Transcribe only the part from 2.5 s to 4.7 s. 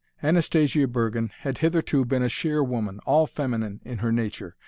woman, all feminine in her nature.